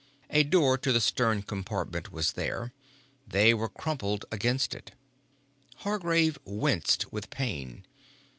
[0.31, 2.73] A door to the stern compartment was there.
[3.27, 4.93] They were crumpled against it.
[5.75, 7.85] Hargraves winced with pain.